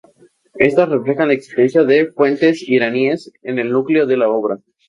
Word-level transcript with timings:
Estas 0.55 0.89
reflejan 0.89 1.27
"la 1.27 1.35
existencia 1.35 1.83
de 1.83 2.11
fuentes 2.11 2.67
iraníes 2.67 3.31
en 3.43 3.59
el 3.59 3.71
núcleo 3.71 4.07
de 4.07 4.17
la 4.17 4.29
obra". 4.29 4.57